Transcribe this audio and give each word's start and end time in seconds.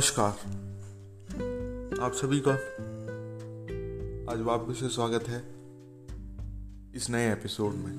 नमस्कार। 0.00 0.32
आप 2.00 2.12
सभी 2.12 2.42
का 2.48 2.52
आज 4.32 4.40
वापस 4.40 4.80
से 4.80 4.88
स्वागत 4.88 5.28
है 5.28 5.40
इस 6.96 7.06
नए 7.10 7.32
एपिसोड 7.32 7.74
में। 7.74 7.92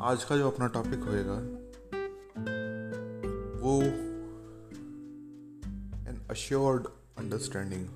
आज 0.00 0.24
का 0.24 0.36
जो 0.36 0.50
अपना 0.50 0.66
टॉपिक 0.66 1.00
होएगा, 1.00 1.36
वो 3.60 3.82
एन 6.10 6.26
अश्योर्ड 6.30 6.86
अंडरस्टैंडिंग 7.18 7.88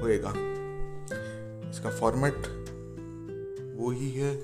होएगा। 0.00 0.32
इसका 1.70 1.90
फॉर्मेट 1.90 2.38
वो 3.80 3.90
ही 3.90 4.10
है 4.10 4.36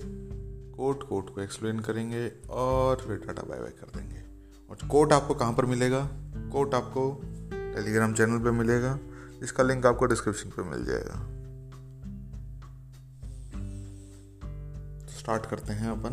कोट 0.73 1.09
कोट 1.09 1.35
को 1.35 1.41
एक्सप्लेन 1.41 1.81
करेंगे 1.81 2.33
और 2.51 2.97
फिर 2.97 3.17
टाटा 3.17 3.43
बाय 3.43 3.61
बाय 3.61 3.71
कर 3.71 3.99
देंगे। 3.99 4.32
और 4.73 4.89
कोट 4.89 5.13
आपको 5.13 5.35
कहाँ 5.35 5.53
पर 5.53 5.65
मिलेगा? 5.65 6.09
कोट 6.53 6.75
आपको 6.75 7.21
टेलीग्राम 7.53 8.15
चैनल 8.15 8.39
पे 8.39 8.51
मिलेगा। 8.51 8.99
इसका 9.43 9.63
लिंक 9.63 9.87
आपको 9.87 10.07
डिस्क्रिप्शन 10.07 10.51
पे 10.51 10.63
मिल 10.63 10.85
जाएगा। 10.85 11.15
स्टार्ट 15.19 15.47
करते 15.47 15.73
हैं 15.73 15.89
अपन। 15.89 16.13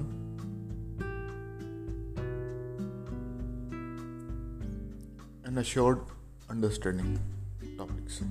एन 5.47 5.57
अश्योर्ड 5.57 5.97
अंडरस्टैंडिंग 6.49 7.17
टॉपिक 7.77 8.09
से 8.09 8.25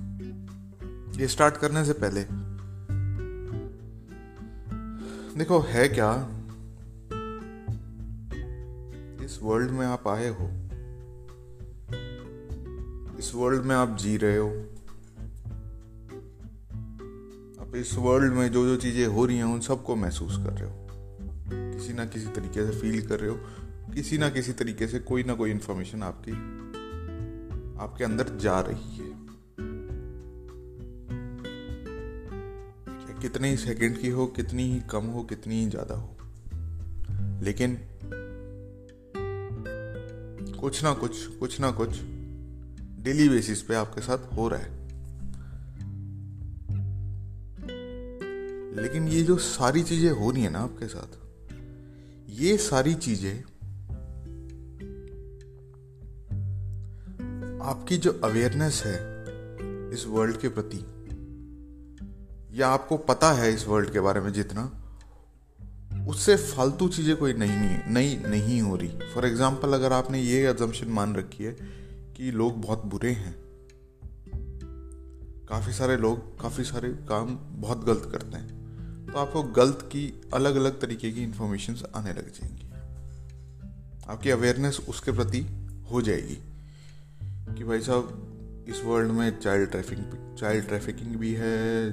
ये 1.21 1.27
स्टार्ट 1.27 1.57
करने 1.57 1.85
से 1.85 1.93
पहले। 1.93 2.25
देखो, 5.39 5.59
है 5.59 5.87
क्या? 5.89 6.38
इस 9.29 9.39
वर्ल्ड 9.43 9.71
में 9.71 9.85
आप 9.87 10.07
आए 10.07 10.29
हो। 10.29 10.45
इस 13.19 13.31
वर्ल्ड 13.35 13.61
में 13.61 13.75
आप 13.75 13.97
जी 13.97 14.17
रहे 14.17 14.37
हो। 14.37 14.49
आप 17.61 17.75
इस 17.75 17.95
वर्ल्ड 17.97 18.33
में 18.33 18.51
जो 18.51 18.65
जो 18.65 18.75
चीज़ें 18.75 19.07
हो 19.07 19.25
रही 19.25 19.37
हैं, 19.37 19.43
उन 19.43 19.59
सबको 19.59 19.95
महसूस 19.95 20.37
कर 20.37 20.53
रहे 20.53 20.69
हो। 20.69 20.87
किसी 21.73 21.93
ना 21.93 22.05
किसी 22.05 22.27
तरीके 22.27 22.71
से 22.71 22.79
फील 22.79 23.07
कर 23.07 23.19
रहे 23.19 23.29
हो। 23.29 23.35
किसी 23.93 24.17
ना 24.17 24.29
किसी 24.29 24.53
तरीके 24.53 24.87
से 24.87 24.99
कोई 24.99 25.23
ना 25.23 25.33
कोई 25.33 25.51
इंफॉर्मेशन 25.51 26.03
आपकी, 26.03 26.31
आपके 27.79 28.03
अंदर 28.03 28.37
जा 28.37 28.59
रही 28.59 28.97
है। 28.97 29.09
कितने 33.21 33.49
ही 33.49 33.57
सेकंड 33.57 33.97
की 33.97 34.09
हो, 34.09 34.25
कितनी 34.25 34.63
ही 34.63 34.79
कम 34.79 35.05
हो, 35.05 35.23
कितनी 35.23 35.63
ही 35.63 35.69
ज़्यादा 35.69 35.95
हो। 35.95 36.17
लेकिन 37.43 37.79
कुछ 40.59 40.83
ना 40.83 40.93
कुछ 40.93 41.25
कुछ 41.27 41.59
ना 41.59 41.71
कुछ 41.71 41.89
डेली 42.99 43.29
बेसिस 43.29 43.61
पे 43.61 43.75
आपके 43.75 44.01
साथ 44.01 44.17
हो 44.33 44.47
रहा 44.47 44.59
है। 44.59 44.79
लेकिन 48.75 49.07
ये 49.07 49.23
जो 49.23 49.37
सारी 49.37 49.83
चीज़ें 49.83 50.11
हो 50.11 50.31
रही 50.31 50.43
है 50.43 50.49
ना 50.49 50.59
आपके 50.59 50.87
साथ, 50.87 51.17
ये 52.29 52.57
सारी 52.57 52.93
चीज़ें 52.95 53.43
आपकी 57.59 57.97
जो 57.97 58.21
अवेयरनेस 58.23 58.83
है 58.85 58.97
इस 59.93 60.05
वर्ल्ड 60.07 60.37
के 60.37 60.49
प्रति, 60.49 60.85
या 62.59 62.67
आपको 62.67 62.97
पता 62.97 63.31
है 63.31 63.53
इस 63.53 63.67
वर्ल्ड 63.67 63.91
के 63.91 63.99
बारे 63.99 64.21
में 64.21 64.33
जितना 64.33 64.78
उससे 66.09 66.35
फालतू 66.35 66.87
चीज़ें 66.87 67.15
कोई 67.15 67.33
नहीं 67.33 67.57
नहीं 67.57 67.93
नहीं 67.93 68.25
नहीं 68.25 68.61
हो 68.61 68.75
रही। 68.75 68.89
फॉर 69.13 69.25
एग्ज़ाम्पल 69.25 69.73
अगर 69.73 69.93
आपने 69.93 70.21
ये 70.21 70.49
एजम्पन 70.49 70.87
मान 70.87 71.15
रखी 71.15 71.43
है 71.43 71.51
कि 72.17 72.31
लोग 72.31 72.61
बहुत 72.61 72.85
बुरे 72.85 73.11
हैं। 73.11 73.35
काफ़ी 75.49 75.73
सारे 75.73 75.97
लोग, 75.97 76.41
काफ़ी 76.41 76.63
सारे 76.63 76.89
काम 76.89 77.37
बहुत 77.61 77.85
गलत 77.85 78.09
करते 78.11 78.37
हैं। 78.37 79.05
तो 79.05 79.19
आपको 79.19 79.43
गलत 79.43 79.79
की 79.81 80.21
अलग 80.33 80.55
अलग 80.55 80.81
तरीके 80.81 81.11
की 81.11 81.23
इंफॉर्मेशन 81.23 81.77
आने 81.95 82.09
लग 82.09 82.33
जाएँगी। 82.33 82.65
आपकी 84.09 84.29
अवेयरनेस 84.29 84.79
उसके 84.89 85.11
प्रति 85.11 85.45
हो 85.91 86.01
जाएगी 86.01 86.37
कि 87.57 87.63
भाई 87.63 87.81
साहब, 87.81 88.65
इस 88.69 88.81
वर्ल्ड 88.85 89.11
में 89.11 89.39
चाइल्ड 89.39 89.71
ट्रैफिकिंग 89.71 90.37
चाइल्ड 90.37 90.67
ट्रैफिकिंग 90.67 91.15
भी 91.15 91.33
है, 91.33 91.89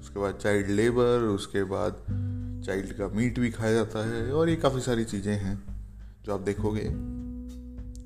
उसके 0.00 0.20
बाद 0.20 0.34
चाइल्ड 0.34 0.70
लेबर 0.70 1.20
उसके 1.20 1.64
बाद 1.64 2.27
चाइल्ड 2.66 2.92
का 2.92 3.08
मीट 3.08 3.38
भी 3.38 3.50
खाया 3.50 3.72
जाता 3.72 4.08
है 4.08 4.32
और 4.32 4.48
ये 4.48 4.56
काफ़ी 4.56 4.80
सारी 4.80 5.04
चीज़ें 5.04 5.36
हैं 5.36 5.76
जो 6.24 6.34
आप 6.34 6.40
देखोगे, 6.40 6.90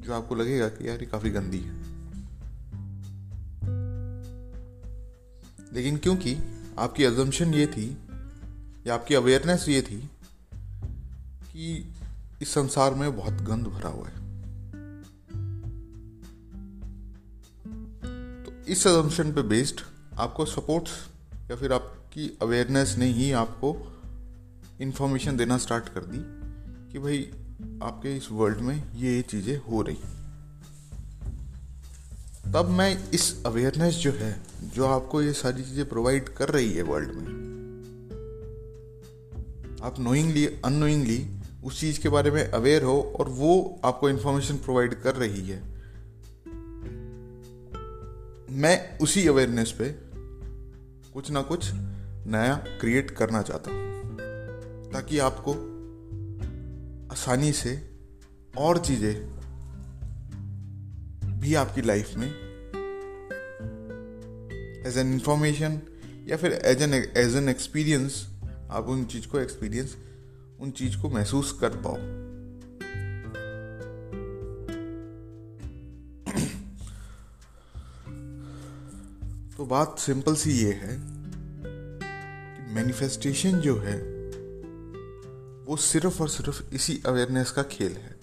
जो 0.07 0.13
आपको 0.13 0.35
लगेगा 0.35 0.69
कि 0.69 0.89
यार 0.89 1.01
ये 1.01 1.07
काफ़ी 1.07 1.31
गंदी 1.31 1.59
है। 1.59 1.83
लेकिन 5.73 5.97
क्योंकि 5.97 6.37
आपकी 6.79 7.05
एजम्पन 7.05 7.55
ये 7.55 7.67
थी, 7.67 7.97
या 8.87 8.95
आपकी 8.95 9.15
अवेयरनेस 9.15 9.69
ये 9.69 9.83
थी 9.83 10.11
कि 11.53 11.93
इस 12.43 12.49
संसार 12.49 12.95
में 12.95 13.17
बहुत 13.17 13.35
गंद 13.35 13.67
भरा 13.67 13.89
हुआ 13.89 14.09
है। 14.09 14.23
तो 18.45 18.53
इस 18.69 18.87
एजम्पन 18.87 19.33
पे 19.33 19.43
बेस्ड 19.43 19.81
आपको 20.19 20.45
सपोर्ट्स 20.45 20.91
या 21.51 21.57
फिर 21.57 21.73
आपकी 21.73 22.39
अवेयरनेस 22.43 22.95
ने 22.99 23.07
ही 23.07 23.33
आपको 23.33 23.89
इन्फॉर्मेशन 24.83 25.37
देना 25.37 25.59
स्टार्ट 25.59 25.89
कर 25.89 26.05
दी 26.05 26.19
कि 26.93 26.99
भाई 26.99 27.31
आपके 27.83 28.17
इस 28.17 28.29
वर्ल्ड 28.33 28.59
में 28.59 28.93
ये 28.95 29.15
ये 29.17 29.23
चीज़ें 29.23 29.57
हो 29.59 29.83
रही 29.83 29.99
तब 32.53 32.69
मैं 32.69 33.11
इस 33.11 33.45
अवेयरनेस 33.47 33.95
जो 33.95 34.13
है, 34.13 34.41
जो 34.75 34.87
आपको 34.87 35.23
ये 35.23 35.33
सारी 35.33 35.63
चीज़ें 35.63 35.89
प्रोवाइड 35.89 36.29
कर 36.29 36.49
रही 36.49 36.73
है 36.73 36.83
वर्ल्ड 36.83 37.09
में, 37.09 37.27
आप 39.83 40.01
नोइंगली 40.01 40.47
अनोइंगली 40.65 41.27
उस 41.65 41.81
चीज़ 41.81 42.01
के 42.01 42.09
बारे 42.09 42.31
में 42.31 42.45
अवेयर 42.45 42.83
हो 42.83 43.01
और 43.21 43.29
वो 43.29 43.81
आपको 43.85 44.11
इन्फॉर्मेशन 44.11 44.57
प्रोवाइड 44.57 44.95
कर 44.95 45.15
रही 45.15 45.49
है। 45.49 45.61
मैं 48.51 48.99
उसी 48.99 49.27
अवेयरनेस 49.29 49.73
पे 49.73 49.89
कुछ 51.13 51.31
ना 51.31 51.43
कुछ 51.43 51.71
नया 52.27 52.55
क्रिएट 52.81 53.11
करना 53.11 53.43
चाहता 53.43 53.71
हूँ। 53.71 53.92
ताकि 54.93 55.19
आपको 55.19 55.53
आसानी 57.13 57.53
से 57.53 57.91
और 58.59 58.79
चीज़ें 58.79 59.43
भी 61.41 61.55
आपकी 61.55 61.83
लाइफ 61.83 62.15
में 62.15 62.29
एज 64.87 64.99
एन 64.99 65.13
इंफॉर्मेशन 65.13 65.81
या 66.29 66.37
फिर 66.37 66.53
as 66.53 66.83
an 66.83 66.95
as 66.95 67.37
an 67.37 67.49
experience 67.49 68.29
आप 68.71 68.87
उन 68.87 69.05
चीज़ 69.05 69.27
को 69.27 69.41
एक्सपीरियंस 69.41 69.97
उन 70.61 70.71
चीज़ 70.71 70.99
को 70.99 71.11
महसूस 71.11 71.59
कर 71.61 71.69
पाओ। 71.69 71.97
तो 79.57 79.67
बात 79.67 79.99
सिंपल 79.99 80.35
सी 80.35 80.51
ये 80.51 80.73
है 80.73 80.99
कि 82.57 82.75
मैनिफेस्टेशन 82.75 83.61
जो 83.61 83.79
है 83.79 84.12
वो 85.67 85.77
सिर्फ़ 85.77 86.23
और 86.23 86.29
सिर्फ़ 86.29 86.75
इसी 86.75 87.01
अवेयरनेस 87.07 87.51
का 87.51 87.63
खेल 87.63 87.93
है। 87.93 88.21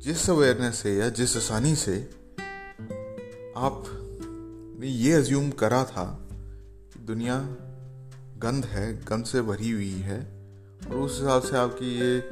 जिस 0.00 0.28
अवेयरनेस 0.30 0.76
से 0.76 0.96
या 0.96 1.08
जिस 1.08 1.36
आसानी 1.36 1.74
से 1.76 1.96
आप 3.56 3.84
ने 4.80 4.86
ये 4.86 5.12
अज्यूम 5.12 5.50
करा 5.50 5.84
था 5.84 6.04
कि 6.94 7.00
दुनिया 7.00 7.38
गंद 8.38 8.64
है 8.64 9.04
गंद 9.04 9.24
से 9.24 9.42
भरी 9.42 9.70
हुई 9.70 9.90
है, 9.90 10.20
और 10.90 10.96
उस 10.96 11.18
हिसाब 11.20 11.42
से 11.42 11.56
आपकी 11.56 11.94
ये 12.00 12.22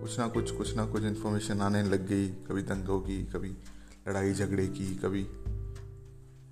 कुछ 0.00 0.18
ना 0.18 0.28
कुछ 0.28 0.50
कुछ 0.50 0.74
ना 0.76 0.86
कुछ 0.86 1.02
इन्फॉर्मेशन 1.02 1.60
आने 1.60 1.82
लग 1.82 2.06
गई, 2.08 2.28
कभी 2.28 2.62
दंगों 2.62 3.00
की, 3.00 3.24
कभी 3.24 3.50
लड़ाई 4.08 4.32
झगड़े 4.32 4.66
की, 4.66 4.94
कभी 4.94 5.26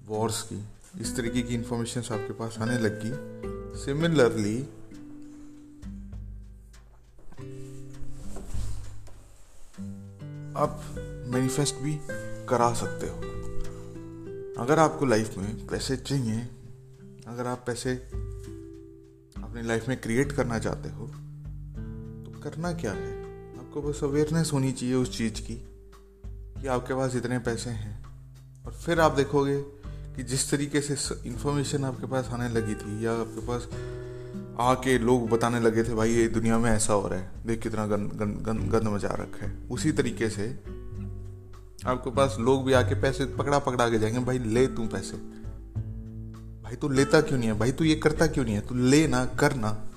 वॉर्स 0.06 0.42
की। 0.42 0.64
इस 1.00 1.16
तरीके 1.16 1.42
की 1.42 1.54
इन्फॉर्मेशन 1.54 2.00
आपके 2.00 2.32
पास 2.32 2.56
आने 2.58 2.78
लग 2.78 3.00
गई। 3.04 3.84
सिमिलरली 3.84 4.68
आप 10.56 10.82
मैनिफेस्ट 11.28 11.74
भी 11.74 11.98
करा 12.48 12.72
सकते 12.74 13.06
हो। 13.06 13.16
अगर 14.62 14.78
आपको 14.78 15.06
लाइफ 15.06 15.36
में 15.38 15.66
पैसे 15.66 15.96
चाहिए, 15.96 16.40
अगर 17.28 17.46
आप 17.46 17.64
पैसे 17.66 17.94
अपनी 19.36 19.62
लाइफ 19.62 19.88
में 19.88 20.00
क्रिएट 20.00 20.32
करना 20.32 20.58
चाहते 20.58 20.88
हो 20.88 21.06
तो 21.06 22.40
करना 22.40 22.72
क्या 22.72 22.92
है? 22.92 23.12
आपको 23.58 23.82
बस 23.82 24.04
अवेयरनेस 24.04 24.50
होनी 24.52 24.72
चाहिए 24.72 24.94
उस 24.94 25.16
चीज़ 25.18 25.40
की, 25.40 25.56
कि 26.56 26.66
आपके 26.66 26.94
पास 26.94 27.14
इतने 27.16 27.38
पैसे 27.38 27.70
हैं। 27.70 28.04
और 28.66 28.72
फिर 28.72 29.00
आप 29.00 29.12
देखोगे 29.12 29.60
कि 30.16 30.22
जिस 30.22 30.50
तरीके 30.50 30.80
से 30.80 30.94
इंफॉर्मेशन 31.26 31.84
आपके 31.84 32.06
पास 32.06 32.28
आने 32.28 32.48
लगी 32.48 32.74
थी, 32.74 33.04
या 33.04 33.12
आपके 33.12 33.46
पास 33.46 33.68
आके 34.60 34.98
लोग 34.98 35.30
बताने 35.30 35.60
लगे 35.60 35.84
थे, 35.84 35.94
भाई, 35.94 36.12
ये 36.12 36.28
दुनिया 36.28 36.58
में 36.58 36.70
ऐसा 36.70 36.92
हो 36.92 37.08
रहा 37.08 37.18
है। 37.18 37.30
देख 37.46 37.62
कितना 37.62 37.86
गंद 37.86 38.10
गंद 38.10 38.42
गंद 38.42 38.70
गंद 38.70 38.82
मचा 38.82 39.08
रखा 39.08 39.46
है। 39.46 39.58
उसी 39.70 39.92
तरीके 39.92 40.30
से 40.30 40.48
आपके 41.86 42.10
पास 42.10 42.36
लोग 42.40 42.64
भी 42.64 42.72
आके 42.72 42.94
पैसे 42.94 43.24
पकड़ा 43.24 43.58
पकड़ा 43.58 43.90
के 43.90 43.98
जाएँगे, 43.98 44.18
भाई, 44.18 44.38
ले 44.38 44.66
तू 44.66 44.86
पैसे। 44.86 45.16
भाई, 46.62 46.76
तू 46.76 46.88
लेता 46.88 47.20
क्यों 47.20 47.38
नहीं 47.38 47.48
है? 47.48 47.58
भाई, 47.58 47.72
तू 47.72 47.84
ये 47.84 47.94
करता 47.94 48.26
क्यों 48.26 48.44
नहीं 48.44 48.54
है? 48.54 48.60
तू 48.60 48.74
ले 48.74 49.08
ना, 49.08 49.24
कर 49.24 49.54
ना। 49.54 49.90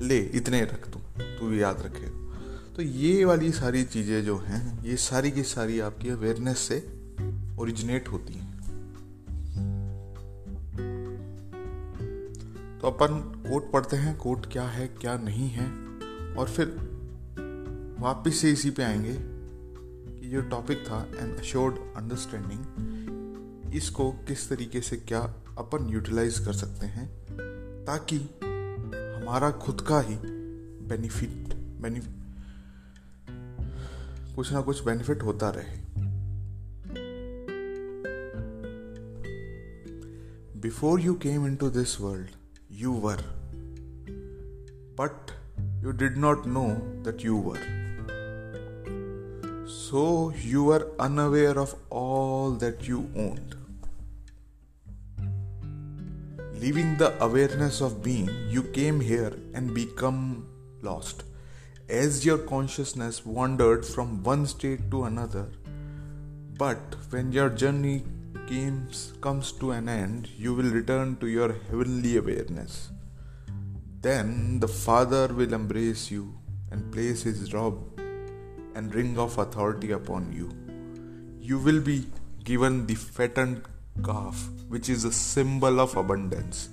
ले, 0.00 0.18
इतने 0.18 0.62
रख 0.62 0.90
तू। 0.90 0.98
तू 1.22 1.46
भी 1.46 1.62
याद 1.62 1.82
रखे। 1.82 2.26
तो 2.76 2.82
ये 2.82 3.24
वाली 3.24 3.52
सारी 3.52 3.84
चीज़ें 3.84 4.24
जो 4.24 4.38
हैं, 4.38 4.84
ये 4.84 4.96
सारी 4.96 5.30
की 5.30 5.42
सारी 5.42 5.80
आपकी 5.80 6.08
अवेयरनेस 6.08 6.58
से 6.58 6.88
ओरिजिनेट 7.58 8.08
होती 8.08 8.34
हैं। 8.34 8.45
तो 12.86 12.90
अपन 12.90 13.42
कोट 13.50 13.72
पढ़ते 13.72 13.96
हैं, 13.96 14.16
कोट 14.16 14.52
क्या 14.52 14.62
है, 14.62 14.88
क्या 14.88 15.18
नहीं 15.18 15.48
है, 15.48 15.66
और 16.34 16.48
फिर 16.48 16.66
वापिस 18.00 18.40
से 18.40 18.50
इसी 18.50 18.70
पे 18.70 18.82
आएँगे 18.82 19.14
कि 20.20 20.28
जो 20.28 20.40
टॉपिक 20.40 20.78
था 20.78 21.08
एन 21.18 21.36
अश्योर्ड 21.36 21.76
अंडरस्टैंडिंग 21.96 23.74
इसको 23.74 24.12
किस 24.12 24.48
तरीके 24.48 24.80
से 24.80 24.96
क्या 24.96 25.20
अपन 25.58 25.88
यूटिलाइज 25.90 26.38
कर 26.38 26.52
सकते 26.52 26.86
हैं 26.86 27.08
ताकि 27.84 28.16
हमारा 29.22 29.50
खुद 29.50 29.80
का 29.80 30.00
ही 30.00 30.16
बेनिफिट 30.88 31.44
कुछ 34.36 34.52
ना 34.52 34.60
कुछ 34.60 34.84
बेनिफिट 34.84 35.22
होता 35.22 35.50
रहे। 35.50 35.76
Before 40.60 41.00
you 41.00 41.14
came 41.14 41.46
into 41.56 41.70
this 41.70 42.00
world 42.00 42.26
you 42.78 42.92
were. 42.92 43.24
But 44.96 45.32
you 45.82 45.92
did 45.94 46.18
not 46.18 46.46
know 46.46 46.80
that 47.04 47.24
you 47.24 47.36
were. 47.36 47.62
So 49.66 50.32
you 50.42 50.64
were 50.64 50.90
unaware 50.98 51.58
of 51.58 51.74
all 51.88 52.50
that 52.64 52.86
you 52.86 53.10
owned. 53.16 53.54
Leaving 56.60 56.98
the 56.98 57.14
awareness 57.24 57.80
of 57.80 58.02
being, 58.02 58.28
you 58.50 58.62
came 58.62 59.00
here 59.00 59.32
and 59.54 59.74
become 59.74 60.46
lost. 60.82 61.24
As 61.88 62.26
your 62.26 62.38
consciousness 62.38 63.24
wandered 63.24 63.86
from 63.86 64.22
one 64.22 64.46
state 64.46 64.90
to 64.90 65.04
another, 65.04 65.46
but 66.58 66.96
when 67.10 67.32
your 67.32 67.48
journey 67.48 68.04
comes, 68.46 69.12
comes 69.20 69.52
to 69.52 69.72
an 69.72 69.88
end, 69.88 70.28
you 70.36 70.54
will 70.54 70.70
return 70.70 71.16
to 71.16 71.26
your 71.26 71.56
heavenly 71.70 72.16
awareness. 72.16 72.90
Then 74.00 74.60
the 74.60 74.68
Father 74.68 75.28
will 75.28 75.52
embrace 75.52 76.10
you 76.10 76.38
and 76.70 76.92
place 76.92 77.22
his 77.22 77.52
robe 77.52 78.00
and 78.74 78.94
ring 78.94 79.18
of 79.18 79.38
authority 79.38 79.92
upon 79.92 80.32
you. 80.32 80.50
You 81.40 81.58
will 81.58 81.80
be 81.80 82.06
given 82.44 82.86
the 82.86 82.94
fattened 82.94 83.62
calf, 84.04 84.48
which 84.68 84.88
is 84.88 85.04
a 85.04 85.12
symbol 85.12 85.80
of 85.80 85.96
abundance. 85.96 86.68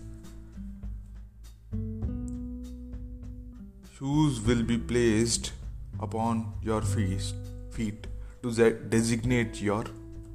Shoes 3.98 4.42
will 4.42 4.64
be 4.64 4.78
placed 4.78 5.54
upon 6.00 6.54
your 6.62 6.82
feet 6.82 8.08
to 8.44 8.52
designate 8.90 9.62
your 9.62 9.86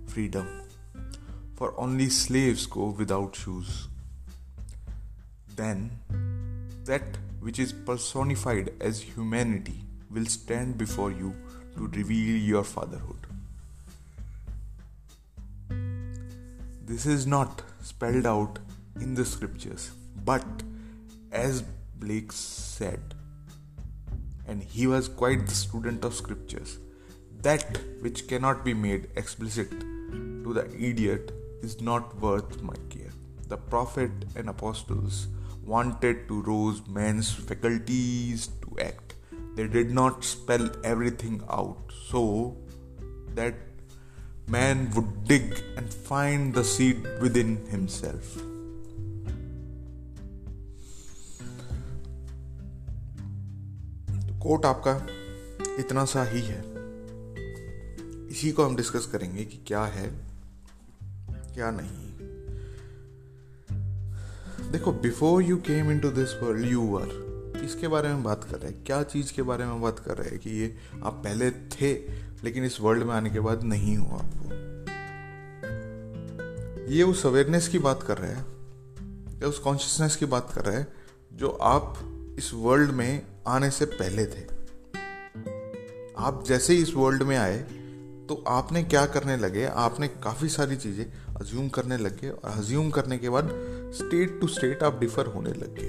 freedom. 0.06 0.48
For 1.58 1.74
only 1.76 2.08
slaves 2.08 2.66
go 2.66 2.90
without 2.96 3.34
shoes. 3.34 3.88
Then, 5.56 5.90
that 6.84 7.16
which 7.40 7.58
is 7.58 7.72
personified 7.72 8.74
as 8.80 9.00
humanity 9.00 9.80
will 10.08 10.26
stand 10.26 10.78
before 10.78 11.10
you 11.10 11.34
to 11.76 11.88
reveal 11.88 12.36
your 12.36 12.62
fatherhood. 12.62 13.26
This 16.86 17.06
is 17.06 17.26
not 17.26 17.62
spelled 17.82 18.24
out 18.24 18.60
in 19.00 19.16
the 19.16 19.24
scriptures, 19.24 19.90
but 20.24 20.46
as 21.32 21.64
Blake 21.96 22.30
said, 22.30 23.16
and 24.46 24.62
he 24.62 24.86
was 24.86 25.08
quite 25.08 25.48
the 25.48 25.56
student 25.56 26.04
of 26.04 26.14
scriptures, 26.14 26.78
that 27.42 27.80
which 28.00 28.28
cannot 28.28 28.64
be 28.64 28.74
made 28.74 29.08
explicit 29.16 29.72
to 29.72 30.54
the 30.54 30.64
idiot 30.78 31.32
is 31.61 31.81
not 31.81 32.19
worth 32.19 32.61
my 32.61 32.75
care. 32.89 33.11
The 33.47 33.57
prophet 33.57 34.11
and 34.35 34.49
apostles 34.49 35.27
wanted 35.65 36.27
to 36.27 36.41
rouse 36.41 36.81
men's 36.87 37.31
faculties 37.31 38.49
to 38.61 38.79
act. 38.79 39.13
They 39.55 39.67
did 39.67 39.91
not 39.91 40.23
spell 40.23 40.69
everything 40.83 41.41
out 41.49 41.91
so 42.07 42.57
that 43.35 43.55
man 44.47 44.91
would 44.95 45.23
dig 45.25 45.63
and 45.77 45.93
find 45.93 46.53
the 46.53 46.63
seed 46.63 47.07
within 47.21 47.55
himself. 47.67 48.35
तो 54.27 54.39
coat 54.39 54.65
आपका 54.65 54.95
इतना 55.79 56.05
सा 56.05 56.23
ही 56.23 56.41
है 56.41 56.61
इसी 58.31 58.51
को 58.51 58.63
हम 58.63 58.75
discuss 58.75 59.05
करेंगे 59.05 59.45
कि 59.45 59.57
क्या 59.67 59.83
है 59.85 60.26
क्या 61.58 61.70
नहीं? 61.70 62.08
देखो 64.72 64.92
before 64.92 65.42
you 65.42 65.56
came 65.56 65.90
into 66.00 66.10
this 66.10 66.42
world 66.42 66.66
you 66.66 66.80
were 66.80 67.08
किसके 67.60 67.88
बारे 67.88 68.08
में 68.08 68.22
बात 68.22 68.44
कर 68.44 68.58
रहे 68.58 68.72
हैं? 68.72 68.84
क्या 68.84 69.02
चीज़ 69.02 69.32
के 69.32 69.42
बारे 69.42 69.64
में 69.64 69.82
बात 69.82 69.98
कर 69.98 70.16
रहे 70.18 70.28
हैं 70.28 70.38
कि 70.38 70.50
ये 70.50 70.76
आप 71.04 71.12
पहले 71.12 71.50
थे, 71.50 71.92
लेकिन 72.44 72.64
इस 72.64 72.80
वर्ल्ड 72.80 73.02
में 73.02 73.14
आने 73.14 73.30
के 73.30 73.40
बाद 73.40 73.62
नहीं 73.62 73.96
हो 73.96 74.16
आपको? 74.16 74.50
ये 76.92 77.02
उस 77.02 77.26
अवेयरनेस 77.26 77.68
की 77.68 77.78
बात 77.78 78.02
कर 78.02 78.18
रहे 78.18 78.32
हैं, 78.32 78.46
या 79.42 79.48
उस 79.48 79.58
कॉन्शियसनेस 79.58 80.16
की 80.16 80.26
बात 80.26 80.52
कर 80.54 80.64
रहे 80.64 80.76
हैं, 80.76 80.88
जो 81.32 81.48
आप 81.48 81.98
इस 82.38 82.50
वर्ल्ड 82.54 82.90
में 82.90 83.26
आने 83.46 83.70
से 83.70 83.84
पहले 83.84 84.26
थे। 84.26 84.58
आप 86.18 86.44
जैसे 86.46 86.72
ही 86.72 86.82
इस 86.82 86.94
वर्ल्ड 86.94 87.22
में 87.22 87.36
आए 87.36 87.77
तो 88.28 88.34
आपने 88.48 88.82
क्या 88.84 89.04
करने 89.06 89.36
लगे? 89.36 89.64
आपने 89.64 90.08
काफ़ी 90.22 90.48
सारी 90.48 90.76
चीज़ें 90.76 91.04
अज्यूम 91.36 91.68
करने 91.68 91.96
लगे 91.96 92.30
और 92.30 92.50
अज्यूम 92.50 92.90
करने 92.90 93.18
के 93.18 93.28
बाद 93.28 93.48
स्टेट 93.94 94.40
टू 94.40 94.46
स्टेट 94.48 94.82
आप 94.82 94.98
डिफर 95.00 95.26
होने 95.26 95.50
लगे। 95.50 95.86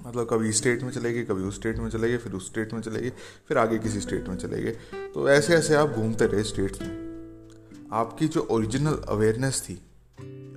मतलब 0.00 0.26
कभी 0.30 0.48
इस 0.48 0.56
स्टेट 0.58 0.82
में 0.82 0.90
चले 0.90 1.12
गए 1.12 1.22
कभी 1.24 1.42
उस 1.42 1.54
स्टेट 1.54 1.78
में 1.78 1.88
चले 1.90 2.08
गए 2.08 2.16
फिर 2.16 2.32
उस 2.32 2.46
स्टेट 2.46 2.72
में 2.72 2.80
चले 2.80 3.00
गए 3.00 3.12
फिर 3.48 3.58
आगे 3.58 3.78
किसी 3.78 4.00
स्टेट 4.00 4.28
में 4.28 4.36
चले 4.36 4.62
गए 4.62 4.76
तो 5.14 5.28
ऐसे 5.28 5.54
ऐसे 5.54 5.74
आप 5.74 5.90
घूमते 5.90 6.26
रहे 6.26 6.44
स्टेट्स 6.44 6.82
में। 6.82 7.88
आपकी 7.92 8.28
जो 8.28 8.46
ओरिजिनल 8.50 9.00
अवेयरनेस 9.08 9.62
थी 9.62 9.80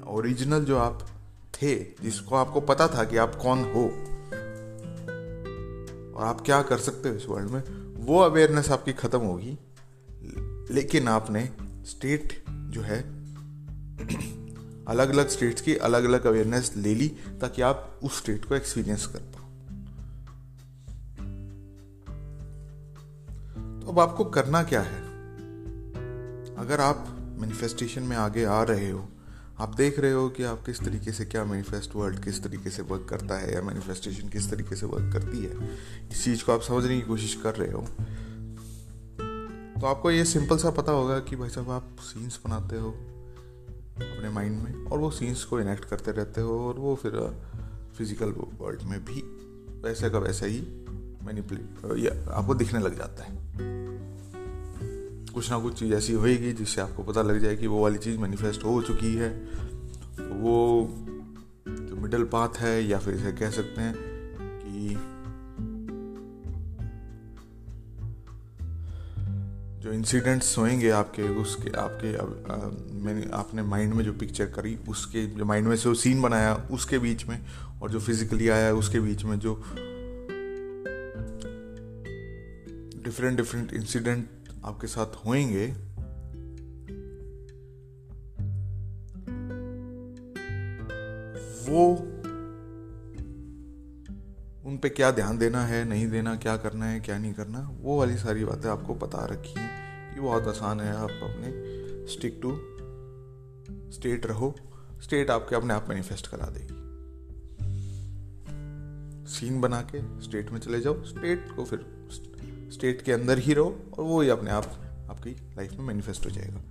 ओरिजिनल 0.07 0.65
जो 0.65 0.77
आप 0.77 1.07
थे, 1.53 1.75
जिसको 2.01 2.35
आपको 2.35 2.61
पता 2.61 2.87
था 2.87 3.03
कि 3.03 3.17
आप 3.17 3.35
कौन 3.35 3.63
हो, 3.65 3.83
और 6.11 6.25
आप 6.25 6.41
क्या 6.41 6.61
कर 6.61 6.77
सकते 6.79 7.09
हो 7.09 7.15
इस 7.15 7.25
वर्ल्ड 7.25 7.49
में 7.49 7.63
वो 8.07 8.19
अवेयरनेस 8.19 8.69
आपकी 8.69 8.93
खत्म 8.93 9.19
होगी। 9.19 9.57
लेकिन 10.73 11.07
आपने 11.07 11.49
स्टेट 11.85 12.43
जो 12.49 12.81
है 12.81 13.01
अलग 14.85 15.09
अलग 15.09 15.27
स्टेट्स 15.27 15.61
की 15.61 15.75
अलग 15.75 16.03
अलग 16.03 16.25
अवेयरनेस 16.25 16.73
ले 16.77 16.95
ली 16.95 17.07
ताकि 17.41 17.61
आप 17.61 17.99
उस 18.03 18.17
स्टेट 18.17 18.45
को 18.45 18.55
एक्सपीरियंस 18.55 19.05
कर 19.05 19.19
पाओ। 19.19 19.43
तो 23.81 23.91
अब 23.91 23.99
आपको 23.99 24.25
करना 24.25 24.63
क्या 24.63 24.81
है? 24.81 25.01
अगर 26.55 26.81
आप 26.81 27.17
मैनिफेस्टेशन 27.39 28.03
में 28.03 28.17
आगे 28.17 28.43
आ 28.43 28.63
रहे 28.63 28.89
हो 28.89 29.09
आप 29.59 29.75
देख 29.75 29.99
रहे 29.99 30.11
हो 30.11 30.27
कि 30.29 30.43
आप 30.43 30.61
किस 30.65 30.79
तरीके 30.79 31.11
से 31.11 31.25
क्या 31.25 31.43
मैनिफेस्ट 31.45 31.95
वर्ल्ड 31.95 32.23
किस 32.23 32.43
तरीके 32.43 32.69
से 32.69 32.81
वर्क 32.81 33.05
करता 33.09 33.37
है 33.37 33.53
या 33.53 33.61
मैनिफेस्टेशन 33.61 34.29
किस 34.29 34.49
तरीके 34.51 34.75
से 34.75 34.85
वर्क 34.85 35.13
करती 35.13 35.37
है, 35.37 35.69
इस 36.11 36.23
चीज़ 36.23 36.43
को 36.45 36.51
आप 36.51 36.61
समझने 36.61 36.95
की 36.95 37.01
कोशिश 37.01 37.33
कर 37.43 37.55
रहे 37.55 37.71
हो। 37.71 37.81
तो 39.81 39.87
आपको 39.87 40.11
ये 40.11 40.25
सिंपल 40.25 40.57
सा 40.57 40.69
पता 40.71 40.91
होगा 40.91 41.19
कि 41.19 41.35
भाई 41.35 41.49
साहब, 41.49 41.69
आप 41.69 41.95
सीन्स 42.01 42.39
बनाते 42.45 42.75
हो 42.75 42.91
अपने 42.91 44.29
माइंड 44.29 44.61
में 44.63 44.85
और 44.85 44.99
वो 44.99 45.11
सीन्स 45.11 45.43
को 45.43 45.59
इनेक्ट 45.59 45.85
करते 45.85 46.11
रहते 46.11 46.41
हो 46.41 46.59
और 46.67 46.79
वो 46.79 46.95
फिर 46.95 47.19
फ़िज़िकल 47.97 48.33
वर्ल्ड 48.59 48.81
में 48.81 48.99
भी 49.05 49.21
वैसे 49.81 50.09
का 50.09 50.19
वैसा 50.19 50.45
ही 50.45 50.59
मैनिपुलेट 51.23 52.29
आपको 52.29 52.55
दिखने 52.55 52.79
लग 52.79 52.97
जाता 52.97 53.23
है। 53.23 53.35
कुछ 55.37 55.51
ना 55.51 55.59
कुछ 55.59 55.79
चीज़ 55.79 55.93
ऐसी 55.93 56.13
होएगी 56.13 56.53
जिससे 56.53 56.81
आपको 56.81 57.03
पता 57.03 57.21
लग 57.21 57.39
जाए 57.39 57.55
कि 57.55 57.67
वो 57.67 57.83
वाली 57.83 57.97
चीज़ 57.97 58.17
मैनिफेस्ट 58.17 58.63
हो 58.63 58.81
चुकी 58.81 59.15
है। 59.15 59.45
तो 60.17 60.33
वो 60.33 60.87
जो 61.67 61.95
मिडल 61.95 62.23
पाथ 62.23 62.49
है 62.57 62.87
या 62.87 62.99
फिर 62.99 63.13
इसे 63.13 63.31
कह 63.31 63.49
सकते 63.49 63.81
हैं 63.81 63.95
कि 64.59 64.97
जो 69.83 69.93
इंसिडेंट्स 69.93 70.57
होंगे 70.57 70.89
आपके, 70.89 71.23
उसके, 71.23 71.69
आपके 71.69 72.11
मैंने, 73.03 73.29
आपने 73.33 73.61
माइंड 73.61 73.93
में 73.93 74.03
जो 74.03 74.13
पिक्चर 74.13 74.45
करी, 74.45 74.77
उसके, 74.89 75.25
जो 75.25 75.45
माइंड 75.45 75.67
में 75.67 75.75
से 75.75 75.89
वो 75.89 75.95
सीन 75.95 76.21
बनाया, 76.21 76.67
उसके 76.71 76.99
बीच 76.99 77.25
में 77.25 77.45
और 77.81 77.91
जो 77.91 77.99
फिजिकली 77.99 78.49
आया, 78.49 78.73
उसके 78.73 78.99
बीच 78.99 79.23
में 79.23 79.39
जो 79.39 79.63
डिफरेंट 83.03 83.37
डिफरेंट 83.37 83.73
इंसिडेंट 83.73 84.29
आपके 84.67 84.87
साथ 84.87 85.05
होंगे 85.05 85.67
वो 91.67 91.95
उन 94.65 94.77
पे 94.77 94.89
क्या 94.89 95.11
ध्यान 95.11 95.37
देना 95.37 95.65
है, 95.65 95.85
नहीं 95.85 96.09
देना, 96.09 96.35
क्या 96.35 96.57
करना 96.57 96.85
है, 96.85 96.99
क्या 96.99 97.17
नहीं 97.17 97.33
करना, 97.33 97.77
वो 97.81 97.99
वाली 97.99 98.17
सारी 98.17 98.45
बातें 98.45 98.69
आपको 98.69 98.95
बता 98.95 99.25
रखी 99.25 99.53
हैं 99.59 100.15
कि 100.15 100.21
बहुत 100.21 100.47
आसान 100.47 100.79
है। 100.79 100.95
आप 100.95 101.09
अपने 101.09 101.51
स्टिक 102.07 102.39
टू 102.41 102.51
स्टेट 103.91 104.25
रहो। 104.25 104.55
स्टेट 105.01 105.29
आपके 105.29 105.55
अपने 105.55 105.73
आप 105.73 105.85
मैनिफेस्ट 105.89 106.27
करा 106.27 106.45
देगी। 106.45 106.87
सीन 109.29 109.61
बना 109.61 109.81
के 109.81 110.21
स्टेट 110.21 110.51
में 110.51 110.59
चले 110.59 110.81
जाओ। 110.81 111.03
स्टेट 111.03 111.51
को 111.55 111.65
फिर 111.65 112.07
स्टेट 112.77 113.01
के 113.01 113.11
अंदर 113.11 113.37
ही 113.37 113.53
रहो 113.53 113.93
और 113.97 114.03
वो 114.03 114.21
ही 114.21 114.29
अपने 114.29 114.51
आप, 114.51 114.65
आपकी 115.09 115.29
लाइफ 115.29 115.71
में 115.71 115.79
मैनिफेस्ट 115.79 116.25
हो 116.25 116.29
जाएगा। 116.29 116.61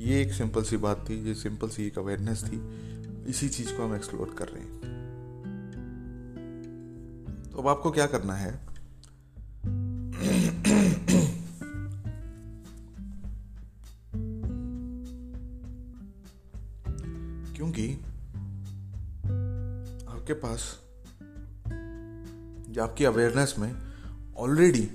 ये 0.00 0.22
एक 0.22 0.32
सिंपल 0.32 0.62
सी 0.62 0.76
बात 0.76 1.06
थी, 1.08 1.28
ये 1.28 1.34
सिंपल 1.34 1.68
सी 1.68 1.86
एक 1.86 1.98
अवेयरनेस 1.98 2.44
थी। 2.44 2.56
इसी 3.30 3.48
चीज़ 3.48 3.72
को 3.72 3.84
हम 3.84 3.94
एक्सप्लोर 3.94 4.34
कर 4.38 4.48
रहे 4.48 4.62
हैं। 4.62 4.80
तो 7.52 7.58
अब 7.58 7.68
आपको 7.68 7.90
क्या 7.90 8.06
करना 8.06 8.34
है? 8.34 8.60
क्योंकि 17.56 17.94
आपके 20.08 20.32
पास, 20.32 20.80
या 22.76 22.84
आपकी 22.84 23.04
अवेयरनेस 23.04 23.54
में 23.58 23.74
ऑलरेडी 24.36 24.90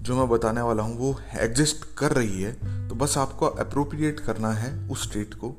जो 0.00 0.16
मैं 0.16 0.28
बताने 0.28 0.60
वाला 0.60 0.82
हूँ, 0.82 0.96
वो 0.98 1.16
एग्जिस्ट 1.34 1.84
कर 1.98 2.12
रही 2.12 2.42
है 2.42 2.88
तो 2.88 2.94
बस 2.94 3.16
आपको 3.18 3.46
अप्रोप्रिएट 3.46 4.20
करना 4.20 4.52
है 4.52 4.72
उस 4.88 5.02
स्टेट 5.02 5.34
को, 5.34 5.50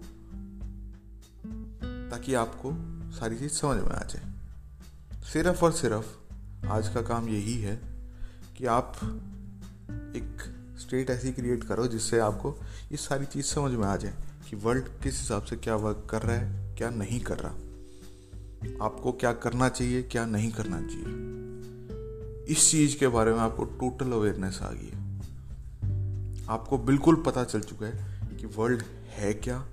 ताकि 2.12 2.34
आपको 2.34 2.72
सारी 3.12 3.38
चीज़ 3.38 3.52
समझ 3.52 3.78
में 3.78 3.92
आ 3.92 4.04
जाए। 4.04 5.22
सिर्फ़ 5.24 5.64
और 5.66 5.72
सिर्फ़ 5.72 6.68
आज 6.68 6.90
का 6.90 7.02
काम 7.02 7.28
यही 7.30 7.58
है 7.62 7.76
कि 8.58 8.66
आप 8.66 8.98
एक 10.16 10.44
स्टेट 10.82 11.10
ऐसी 11.10 11.32
क्रिएट 11.32 11.64
करो 11.64 11.88
जिससे 11.88 12.20
आपको 12.20 12.56
ये 12.92 12.98
सारी 12.98 13.26
चीज़ 13.26 13.46
समझ 13.46 13.72
में 13.72 13.86
आ 13.86 13.96
जाए 13.96 14.14
कि 14.50 14.56
वर्ल्ड 14.56 14.88
किस 15.04 15.20
हिसाब 15.20 15.44
से 15.44 15.56
क्या 15.56 15.76
वर्क 15.76 16.08
कर 16.10 16.22
रहा 16.22 16.36
है, 16.36 16.76
क्या 16.76 16.90
नहीं 16.90 17.20
कर 17.20 17.38
रहा। 17.38 18.86
आपको 18.86 19.12
क्या 19.12 19.34
करना 19.34 19.70
चाहिए, 19.70 20.02
क्या 20.04 20.26
नहीं 20.26 20.52
करना 20.52 20.82
चाहिए। 20.82 21.50
इस 22.50 22.72
चीज़ 22.72 22.98
के 22.98 23.08
बारे 23.08 23.34
में 23.34 23.40
आपको 23.40 23.64
टोटल 23.64 24.12
अवेयरनेस 24.12 24.60
आ 24.62 24.72
गई 24.72 24.88
है। 24.88 25.00
आपको 26.50 26.78
बिल्कुल 26.78 27.16
पता 27.16 27.44
चल 27.44 27.62
चुका 27.62 27.86
है 27.86 28.38
कि 28.38 28.46
वर्ल्ड 28.46 28.84
है 29.10 29.34
क्या, 29.34 29.66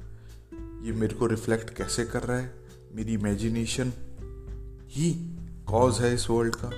ये 0.83 0.93
मेरे 0.93 1.15
को 1.15 1.27
रिफ्लेक्ट 1.27 1.71
कैसे 1.71 2.05
कर 2.05 2.23
रहा 2.23 2.39
है, 2.39 2.55
मेरी 2.95 3.15
इमेजिनेशन 3.15 3.93
ही 4.89 5.13
कॉज 5.69 6.01
है 6.01 6.15
इस 6.15 6.31
वर्ल्ड 6.31 6.55
का। 6.55 6.69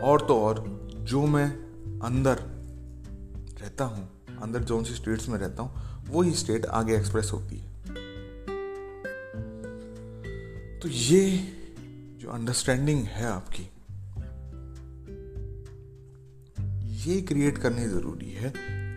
और 0.00 0.20
तो 0.20 0.40
और, 0.40 0.64
जो 0.92 1.26
मैं 1.26 1.50
अंदर 2.00 2.36
रहता 3.62 3.84
हूँ, 3.84 4.08
अंदर 4.42 4.60
जो 4.60 4.84
सी 4.84 4.94
स्टेट्स 4.94 5.28
में 5.28 5.38
रहता 5.38 5.62
हूँ 5.62 6.04
वो 6.08 6.22
ही 6.22 6.32
स्टेट 6.32 6.66
आगे 6.66 6.96
एक्सप्रेस 6.96 7.30
होती 7.32 7.56
है। 7.56 7.74
तो 10.80 10.88
ये 10.88 11.36
जो 12.18 12.28
अंडरस्टैंडिंग 12.28 13.04
है 13.04 13.26
आपकी 13.26 13.70
ये 17.06 17.22
क्रिएट 17.22 17.58
करनी 17.58 17.86
ज़रूरी 17.86 18.30
है 18.30 18.48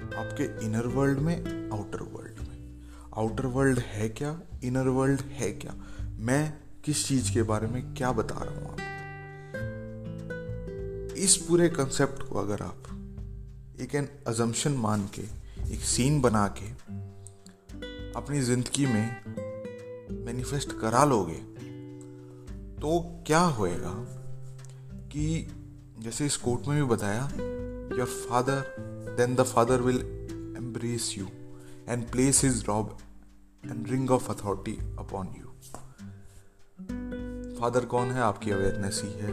आपके 0.04 0.66
इनर 0.66 0.88
वर्ल्ड 0.88 1.20
में 1.20 1.70
आउटर 1.72 2.02
वर्ल्ड 2.02 2.40
में। 2.40 2.82
आउटर 3.18 3.46
वर्ल्ड 3.46 3.80
है 3.80 4.10
क्या? 4.10 4.42
इनर 4.64 4.88
वर्ल्ड 4.88 5.22
है 5.22 5.52
क्या? 5.52 5.76
मैं 6.20 6.58
किस 6.84 7.08
चीज़ 7.08 7.34
के 7.34 7.44
बारे 7.44 7.68
में 7.68 7.94
क्या 7.94 8.12
बता 8.12 8.36
रहा 8.36 8.54
हूँ 8.54 8.72
आपको? 8.72 8.82
इस 11.16 11.38
पूरे 11.38 11.70
कंसेप्ट 11.70 12.24
को 12.24 12.40
अगर 12.40 12.62
आप 12.62 12.84
एक 13.80 13.96
एन 13.96 14.10
अजम्पन 14.28 14.72
मान 14.72 15.10
के, 15.20 15.22
एक 15.74 15.80
सीन 15.80 16.22
बना 16.22 16.48
के 16.48 16.68
अपनी 18.20 18.42
ज़िंदगी 18.42 18.86
में 18.86 19.22
मैनिफेस्ट 20.26 20.80
करा 20.80 21.04
लोगे 21.06 21.38
तो 22.82 23.24
क्या 23.28 23.40
होएगा 23.40 23.94
कि 24.94 25.52
जैसे 26.00 26.26
इस 26.26 26.38
कोर्ट 26.38 26.68
में 26.68 26.84
भी 26.84 26.90
बताया 26.90 27.32
your 28.00 28.08
father 28.08 28.76
then 29.18 29.36
the 29.36 29.44
father 29.44 29.82
will 29.82 29.98
embrace 30.58 31.16
you 31.18 31.28
and 31.88 32.12
place 32.12 32.44
his 32.44 32.66
robe 32.68 32.98
and 33.72 33.92
ring 33.92 34.12
of 34.12 34.32
authority 34.32 34.78
upon 35.00 35.28
you 35.28 35.46
father 37.60 37.86
कौन 37.86 38.08
है? 38.08 38.22
आपकी 38.22 38.52
अवेयरनेस 38.52 39.02
ही 39.06 39.12
है। 39.12 39.32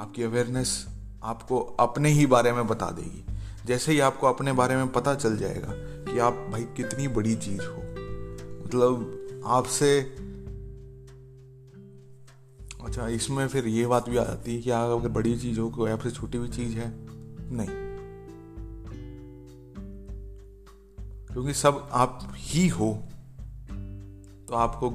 आपकी 0.00 0.22
अवेयरनेस 0.22 0.86
आपको 1.22 1.60
अपने 1.60 2.08
ही 2.08 2.26
बारे 2.26 2.52
में 2.52 2.66
बता 2.66 2.90
देगी। 2.90 3.24
जैसे 3.66 3.92
ही 3.92 4.00
आपको 4.00 4.26
अपने 4.26 4.52
बारे 4.52 4.76
में 4.76 4.92
पता 4.92 5.14
चल 5.14 5.36
जाएगा 5.36 5.68
कि 6.12 6.18
आप 6.18 6.32
भाई 6.32 6.62
कितनी 6.62 7.08
बड़ी 7.08 7.36
चीज़ 7.36 7.62
हो। 7.62 7.82
मतलब 8.64 9.14
आपसे 9.46 10.16
अच्छा 12.88 13.08
इसमें 13.08 13.48
फिर 13.48 13.66
ये 13.66 13.86
बात 13.86 14.08
भी 14.08 14.16
आ 14.16 14.24
जाती 14.24 14.54
है 14.54 14.60
कि 14.62 14.70
आप 14.70 14.90
अगर 14.90 15.08
बड़ी 15.08 15.38
चीज़ 15.38 15.60
हो 15.60 15.70
कोई 15.70 15.90
आपसे 15.90 16.10
छोटी 16.10 16.38
भी 16.38 16.48
चीज़ 16.48 16.76
है, 16.76 16.92
नहीं। 17.52 17.68
क्योंकि 21.26 21.54
सब 21.54 21.88
आप 21.92 22.32
ही 22.34 22.68
हो 22.68 23.08
तो 24.48 24.54
आपको 24.54 24.90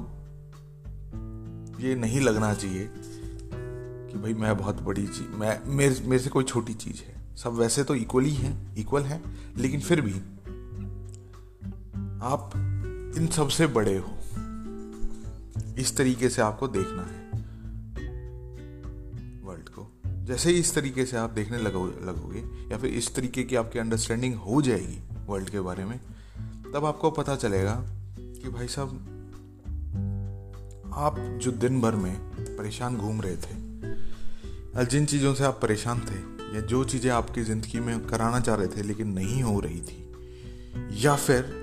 ये 1.80 1.94
नहीं 1.94 2.20
लगना 2.20 2.54
चाहिए 2.54 2.90
कि 2.92 4.18
भाई 4.18 4.34
मैं 4.34 4.56
बहुत 4.56 4.82
बड़ी 4.82 5.06
चीज़ 5.06 5.28
मैं, 5.28 5.60
मेरे 5.66 6.00
मेरे 6.00 6.22
से 6.22 6.30
कोई 6.30 6.44
छोटी 6.44 6.74
चीज़ 6.74 7.02
है। 7.02 7.36
सब 7.36 7.52
वैसे 7.52 7.84
तो 7.84 7.94
इक्वली 7.94 8.34
हैं 8.34 8.76
इक्वल 8.76 9.02
हैं, 9.02 9.22
लेकिन 9.56 9.80
फिर 9.80 10.00
भी 10.00 10.14
आप 12.20 12.52
इन 13.16 13.26
सबसे 13.26 13.66
बड़े 13.66 13.98
हो। 13.98 14.18
इस 15.78 15.96
तरीके 15.96 16.28
से 16.28 16.42
आपको 16.42 16.68
देखना 16.68 17.02
है। 17.02 17.23
जैसे 20.24 20.50
ही 20.50 20.58
इस 20.58 20.74
तरीके 20.74 21.04
से 21.06 21.16
आप 21.16 21.30
देखने 21.30 21.58
लगो, 21.58 21.84
लगोगे, 22.02 22.42
या 22.70 22.78
फिर 22.78 22.90
इस 22.92 23.14
तरीके 23.14 23.42
की 23.42 23.56
आपकी 23.56 23.78
अंडरस्टैंडिंग 23.78 24.34
हो 24.36 24.60
जाएगी 24.62 24.98
वर्ल्ड 25.26 25.50
के 25.50 25.60
बारे 25.60 25.84
में, 25.84 25.98
तब 26.74 26.84
आपको 26.84 27.10
पता 27.12 27.36
चलेगा 27.36 27.74
कि 28.18 28.48
भाई 28.48 28.68
साहब, 28.68 28.88
आप 30.94 31.18
जो 31.42 31.50
दिन 31.52 31.80
भर 31.80 31.94
में 31.96 32.14
परेशान 32.56 32.96
घूम 32.96 33.20
रहे 33.20 33.36
थे 33.36 33.62
जिन 34.84 35.06
चीज़ों 35.06 35.34
से 35.34 35.44
आप 35.44 35.58
परेशान 35.62 36.00
थे, 36.00 36.18
या 36.54 36.60
जो 36.62 36.82
चीज़ें 36.84 37.10
आपकी 37.10 37.42
ज़िंदगी 37.42 37.80
में 37.80 38.06
कराना 38.06 38.40
चाह 38.40 38.54
रहे 38.54 38.68
थे 38.68 38.82
लेकिन 38.82 39.08
नहीं 39.12 39.42
हो 39.42 39.58
रही 39.60 39.80
थी, 39.80 40.00
या 41.02 41.14
फिर 41.16 41.62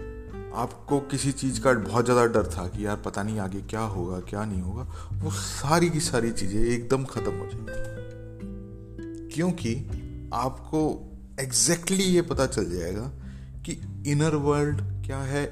आपको 0.56 1.00
किसी 1.12 1.32
चीज़ 1.34 1.62
का 1.62 1.74
बहुत 1.74 2.06
ज़्यादा 2.06 2.26
डर 2.26 2.48
था 2.48 2.68
कि 2.68 2.86
यार 2.86 3.02
पता 3.06 3.24
नहीं 3.24 3.40
आगे 3.40 3.62
क्या 3.62 3.82
होगा, 3.96 4.20
क्या 4.30 4.46
नहीं 4.46 4.62
होगा, 4.62 4.84
वो 5.14 5.32
सारी 5.32 5.90
की 5.90 6.00
सारी 6.02 6.32
चीज़ें 6.32 6.62
एकदम 6.62 7.06
ख़त्म 7.06 7.32
हो 7.32 7.46
जाएगी 7.46 7.90
क्योंकि 9.34 9.76
आपको 10.34 11.08
एग्जैक्टली 11.40 11.98
exactly 11.98 12.16
ये 12.16 12.22
पता 12.22 12.46
चल 12.46 12.80
जाएगा 12.80 13.12
कि 13.66 13.72
इनर 14.08 14.36
वर्ल्ड 14.36 14.78
क्या 15.06 15.18
है 15.18 15.46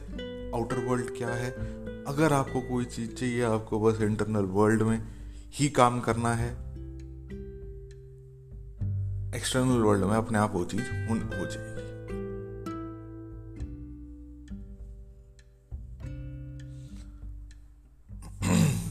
आउटर 0.55 0.85
वर्ल्ड 0.85 1.17
क्या 1.17 1.29
है। 1.29 1.51
अगर 2.05 2.33
आपको 2.33 2.61
कोई 2.61 2.85
चीज़ 2.85 3.11
चाहिए, 3.11 3.43
आपको 3.43 3.79
बस 3.79 4.01
इंटरनल 4.01 4.41
वर्ल्ड 4.41 4.81
में 4.81 5.07
ही 5.53 5.69
काम 5.69 5.99
करना 5.99 6.33
है। 6.33 6.51
एक्सटर्नल 9.35 9.81
वर्ल्ड 9.81 10.03
में 10.03 10.15
अपने 10.15 10.37
आप 10.37 10.53
वो 10.53 10.65
चीज़ 10.65 10.81
हो 10.81 11.45
जाएगी। 11.45 11.79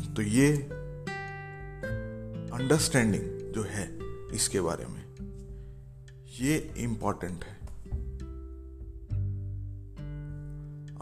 तो 0.15 0.23
ये 0.23 0.57
अंडरस्टैंडिंग 2.53 3.53
जो 3.53 3.63
है 3.63 3.98
इसके 4.33 4.61
बारे 4.61 4.87
में। 4.87 5.09
ये 6.41 6.75
इंपॉर्टेंट 6.77 7.45
है। 7.45 7.59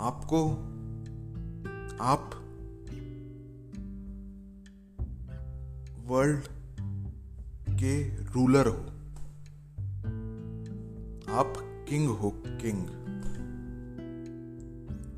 आपको 0.00 0.52
आप 2.00 2.42
वर्ल्ड 6.04 6.42
के 7.71 8.23
रूलर 8.25 8.66
हो। 8.66 8.87
आप 11.35 11.52
किंग 11.88 12.09
हो 12.09 12.30
किंग 12.47 12.87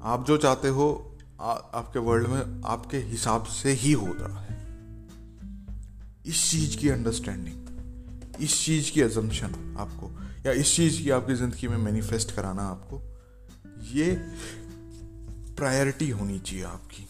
आप 0.03 0.27
जो 0.27 0.37
चाहते 0.37 0.69
हो 0.69 1.17
आ, 1.41 1.53
आपके 1.53 1.99
वर्ल्ड 1.99 2.29
में 2.29 2.63
आपके 2.65 2.97
हिसाब 2.97 3.45
से 3.45 3.73
ही 3.73 3.93
हो 3.93 4.07
रहा 4.13 4.41
है। 4.41 4.67
इस 6.27 6.51
चीज़ 6.51 6.79
की 6.79 6.89
अंडरस्टैंडिंग 6.89 7.68
इस 8.41 8.65
चीज़ 8.65 8.93
की 8.93 9.01
एजम्पन 9.01 9.77
आपको, 9.79 10.11
या 10.47 10.53
इस 10.53 10.77
चीज़ 10.77 11.03
की 11.03 11.11
आपकी 11.11 11.35
ज़िंदगी 11.35 11.69
में 11.69 11.77
मैनिफेस्ट 11.77 12.37
कराना 12.37 12.63
आपको, 12.63 13.03
ये 13.83 14.15
प्रायोरिटी 15.57 16.11
होनी 16.11 16.39
चाहिए 16.39 16.65
आपकी। 16.65 17.09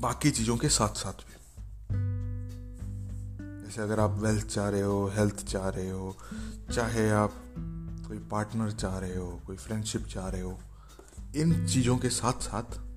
बाकी 0.00 0.30
चीज़ों 0.30 0.56
के 0.56 0.68
साथ 0.68 0.88
साथ 0.88 1.12
भी। 1.12 1.34
जैसे 3.64 3.82
अगर 3.82 4.00
आप 4.00 4.10
वेल्थ 4.10 4.46
चाह 4.46 4.68
रहे 4.68 4.82
हो 4.82 5.12
हेल्थ 5.16 5.46
चाह 5.46 5.68
रहे 5.68 5.90
हो, 5.90 6.16
चाहे 6.74 7.10
आप 7.10 7.34
कोई 8.08 8.18
पार्टनर 8.18 8.70
चाह 8.70 8.98
रहे 8.98 9.16
हो, 9.16 9.40
कोई 9.46 9.56
फ्रेंडशिप 9.56 10.06
चाह 10.06 10.28
रहे 10.28 10.40
हो, 10.40 10.58
इन 11.36 11.66
चीज़ों 11.66 11.98
के 11.98 12.08
साथ 12.08 12.32
साथ 12.32 12.87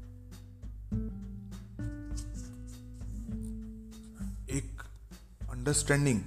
अंडरस्टैंडिंग 5.61 6.19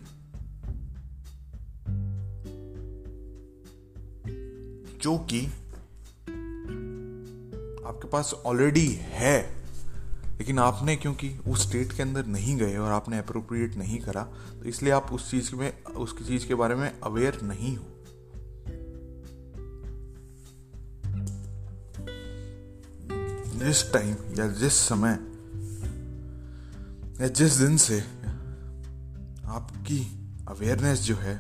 जो 5.02 5.16
कि 5.30 5.40
आपके 7.86 8.08
पास 8.08 8.32
ऑलरेडी 8.46 8.86
है, 8.88 9.38
लेकिन 10.38 10.58
आपने 10.58 10.96
क्योंकि 10.96 11.30
उस 11.48 11.68
स्टेट 11.68 11.92
के 11.92 12.02
अंदर 12.02 12.26
नहीं 12.26 12.56
गए 12.56 12.76
और 12.76 12.92
आपने 12.92 13.18
अप्रोप्रिएट 13.18 13.76
नहीं 13.76 13.98
करा 14.00 14.22
तो 14.52 14.64
इसलिए 14.64 14.92
आप 14.92 15.12
उस 15.12 15.30
चीज़ 15.30 15.54
में 15.54 15.84
उस 15.84 16.16
चीज़ 16.28 16.46
के 16.46 16.54
बारे 16.54 16.74
में 16.74 16.88
अवेयर 17.00 17.40
नहीं 17.42 17.76
हो। 17.76 17.84
जिस 23.58 23.92
टाइम 23.92 24.16
या 24.38 24.48
जिस 24.52 24.72
समय 24.88 25.18
या 27.20 27.28
जिस 27.28 27.52
दिन 27.52 27.76
से 27.76 28.24
आपकी 29.54 30.28
अवेयरनेस 30.49 30.99
जो 30.99 31.16
है, 31.16 31.34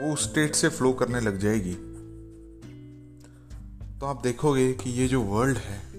वो 0.00 0.16
स्टेट 0.16 0.54
से 0.54 0.68
फ्लो 0.68 0.92
करने 0.92 1.20
लग 1.20 1.38
जाएगी। 1.38 1.74
तो 3.98 4.06
आप 4.06 4.22
देखोगे 4.22 4.72
कि 4.72 4.90
ये 4.90 5.08
जो 5.08 5.22
वर्ल्ड 5.22 5.58
है, 5.58 5.92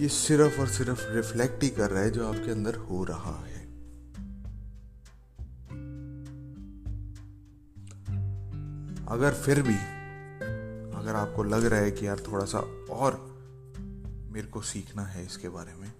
ये 0.00 0.08
सिर्फ़ 0.08 0.60
और 0.60 0.68
सिर्फ़ 0.68 1.10
रिफ्लेक्ट 1.10 1.62
ही 1.62 1.68
कर 1.68 1.90
रहा 1.90 2.02
है 2.02 2.10
जो 2.10 2.28
आपके 2.28 2.50
अंदर 2.50 2.74
हो 2.74 3.04
रहा 3.04 3.44
है। 3.46 3.66
अगर 9.06 9.34
फिर 9.34 9.62
भी, 9.62 9.76
अगर 10.98 11.14
आपको 11.14 11.42
लग 11.42 11.64
रहा 11.64 11.80
है 11.80 11.90
कि 11.90 12.06
यार 12.06 12.20
थोड़ा 12.20 12.44
सा 12.44 12.58
और 12.90 13.36
मेरे 14.32 14.46
को 14.46 14.60
सीखना 14.60 15.02
है 15.02 15.24
इसके 15.26 15.48
बारे 15.48 15.74
में 15.74 15.92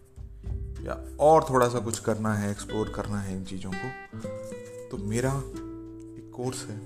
या 0.87 0.95
और 1.21 1.47
थोड़ा 1.51 1.69
सा 1.69 1.79
कुछ 1.79 1.99
करना 1.99 2.35
है 2.35 2.51
एक्सप्लोर 2.51 2.89
करना 2.89 3.21
है 3.21 3.37
इन 3.37 3.45
चीज़ों 3.45 3.71
को 3.75 3.89
तो 4.91 4.97
मेरा 5.05 5.31
एक 5.31 6.31
कोर्स 6.35 6.65
है 6.65 6.79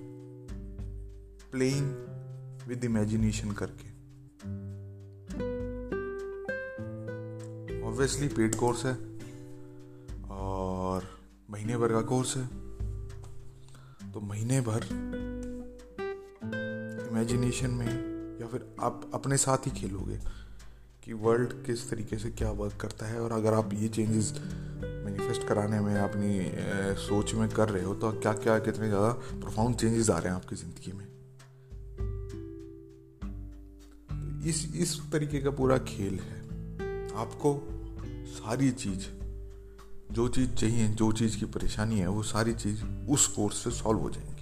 प्लेइंग 1.51 1.91
विद 2.69 2.85
इमेजिनेशन 2.85 3.53
करके। 3.53 3.89
ऑब्वियसली 7.89 8.29
पेड 8.29 8.55
कोर्स 8.55 8.85
है 8.87 8.95
और 10.31 11.09
महीने 11.51 11.77
भर 11.77 11.93
का 11.93 12.01
कोर्स 12.01 12.37
है 12.37 12.47
तो 14.13 14.21
महीने 14.21 14.61
भर 14.61 14.87
इमेजिनेशन 17.11 17.71
में 17.71 17.87
या 18.41 18.47
फिर 18.47 18.77
आप 18.81 19.11
अपने 19.15 19.37
साथ 19.37 19.67
ही 19.67 19.71
खेलोगे। 19.71 20.19
कि 21.05 21.13
वर्ल्ड 21.13 21.53
किस 21.67 21.91
तरीके 21.91 22.19
से 22.19 22.31
क्या 22.31 22.51
वर्क 22.51 22.77
करता 22.81 23.07
है 23.07 23.21
और 23.21 23.33
अगर 23.33 23.55
आप 23.55 23.71
ये 23.75 23.89
चेंजेस 23.89 24.33
मैनिफेस्ट 25.05 25.49
कराने 25.49 25.81
में 25.81 25.95
अपनी 25.95 26.53
सोच 26.99 27.35
में 27.35 27.49
कर 27.49 27.69
रहे 27.69 27.83
हो 27.85 27.95
तो 27.95 28.13
क्या 28.13 28.33
क्या 28.33 28.59
कितने 28.59 28.89
ज़्यादा 28.89 29.09
प्रोफाउंड 29.13 29.77
चेंजेस 29.77 30.11
आ 30.11 30.19
रहे 30.19 30.29
हैं 30.29 30.37
आपकी 30.37 30.57
ज़िंदगी 30.57 30.93
में? 30.93 31.07
इस 34.45 34.75
इस 34.75 35.01
तरीके 35.13 35.41
का 35.41 35.51
पूरा 35.51 35.79
खेल 35.79 36.19
है। 36.19 36.41
आपको 37.17 37.69
सारी 38.27 38.71
चीज़, 38.71 39.07
जो 40.15 40.29
चीज़ 40.29 40.51
चाहिए, 40.51 40.89
जो 40.89 41.13
चीज़ 41.13 41.39
की 41.39 41.45
परेशानी 41.47 41.99
है, 41.99 42.09
वो 42.09 42.23
सारी 42.23 42.53
चीज़ 42.55 42.85
उस 42.85 43.27
कोर्स 43.27 43.65
से 43.65 43.71
सॉल्व 43.71 44.01
हो 44.01 44.11
जाएँगी। 44.11 44.40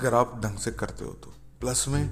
अगर 0.00 0.14
आप 0.14 0.40
ढंग 0.44 0.58
से 0.58 0.70
करते 0.70 1.04
हो 1.04 1.10
तो। 1.12 1.32
प्लस 1.60 1.84
में, 1.88 2.04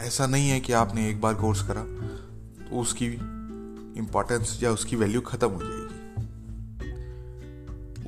ऐसा 0.00 0.26
नहीं 0.26 0.48
है 0.48 0.60
कि 0.60 0.72
आपने 0.72 1.08
एक 1.10 1.20
बार 1.20 1.34
कोर्स 1.34 1.62
करा 1.62 1.82
तो 1.82 2.80
उसकी 2.80 3.06
इंपॉर्टेंस 3.98 4.62
या 4.62 4.70
उसकी 4.70 4.96
वैल्यू 4.96 5.20
खत्म 5.20 5.48
हो 5.48 5.60
जाएगी। 5.62 5.98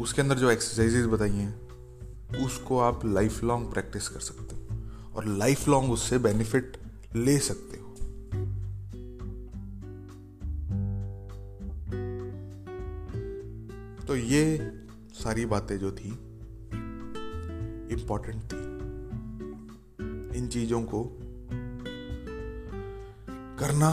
उसके 0.02 0.22
अंदर 0.22 0.38
जो 0.38 0.50
एक्सरसाइजेज 0.50 1.06
बताई 1.06 1.30
हैं, 1.30 1.52
उसको 2.44 2.78
आप 2.78 3.04
लाइफ 3.04 3.42
लॉन्ग 3.44 3.72
प्रैक्टिस 3.72 4.09
कर 4.09 4.20
सकते 4.20 4.56
हो 4.56 4.61
और 5.16 5.26
लाइफ 5.26 5.68
लॉन्ग 5.68 5.92
उससे 5.92 6.18
बेनिफिट 6.18 6.76
ले 7.16 7.38
सकते 7.38 7.76
हो। 7.76 7.88
तो 14.06 14.16
ये 14.16 14.42
सारी 15.14 15.46
बातें 15.46 15.78
जो 15.78 15.92
थी 15.92 16.11
इंपॉर्टेंट 17.90 18.42
थी। 18.42 18.70
इन 20.38 20.48
चीज़ों 20.48 20.83
को 20.83 21.05
करना 23.59 23.88